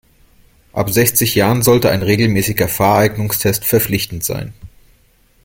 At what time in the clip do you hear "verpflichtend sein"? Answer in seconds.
3.65-4.51